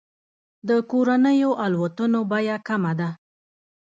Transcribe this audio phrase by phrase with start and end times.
[0.67, 3.09] د کورنیو الوتنو بیه کمه ده.